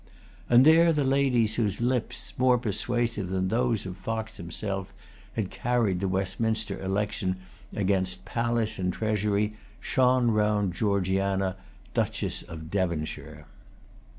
[0.49, 4.91] And there the ladies whose lips, more persuasive than those of Fox himself,
[5.33, 7.35] had carried the Westminster election
[7.71, 11.55] against palace and treasury shone round Georgiana,
[11.93, 13.45] Duchess of Devonshire.